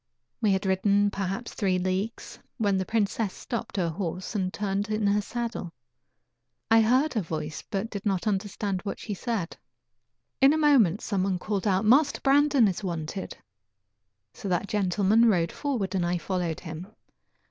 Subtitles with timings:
[0.41, 5.05] We had ridden perhaps three leagues, when the princess stopped her horse and turned in
[5.05, 5.73] her saddle.
[6.71, 9.57] I heard her voice, but did not understand what she said.
[10.41, 13.37] In a moment some one called out: "Master Brandon is wanted."
[14.33, 16.87] So that gentleman rode forward, and I followed him.